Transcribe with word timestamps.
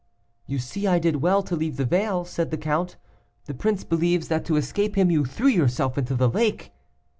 'You 0.47 0.57
see 0.57 0.87
I 0.87 0.97
did 0.97 1.17
well 1.21 1.43
to 1.43 1.55
leave 1.55 1.77
the 1.77 1.85
veil,' 1.85 2.25
said 2.25 2.49
the 2.49 2.57
count, 2.57 2.95
'the 3.45 3.53
prince 3.53 3.83
believes 3.83 4.29
that 4.29 4.43
to 4.45 4.55
escape 4.55 4.95
him 4.95 5.11
you 5.11 5.25
threw 5.25 5.47
yourself 5.47 5.95
into 5.95 6.15
the 6.15 6.27
lake. 6.27 6.73